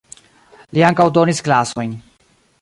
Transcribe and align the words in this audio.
Li 0.77 0.83
ankaŭ 0.87 1.05
donis 1.19 1.43
klasojn. 1.49 1.95